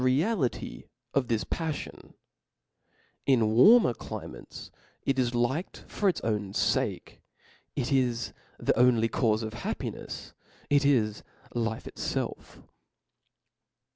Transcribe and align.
reality 0.01 0.85
of 1.13 1.27
this 1.27 1.43
paf 1.43 1.75
fion. 1.85 2.15
In 3.27 3.51
warmer 3.51 3.93
climates 3.93 4.71
it 5.05 5.19
is 5.19 5.35
liked 5.35 5.85
for 5.87 6.09
its 6.09 6.19
own 6.21 6.53
fake, 6.53 7.21
it 7.75 7.91
is 7.91 8.33
the 8.57 8.75
only 8.79 9.07
caufe 9.07 9.43
of 9.43 9.53
happinefs, 9.53 10.33
it 10.71 10.83
is 10.83 11.21
life 11.53 11.83
itfelf. 11.83 12.63